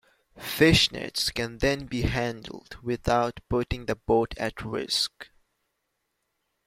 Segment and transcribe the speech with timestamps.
[0.35, 5.29] Fishnets can then be handled without putting the boat at risk.